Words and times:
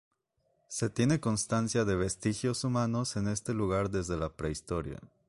Se 0.67 0.89
tiene 0.89 1.19
constancia 1.19 1.85
de 1.85 1.95
vestigios 1.95 2.63
humanos 2.63 3.17
en 3.17 3.27
este 3.27 3.53
lugar 3.53 3.91
desde 3.91 4.17
la 4.17 4.35
prehistoria. 4.35 4.99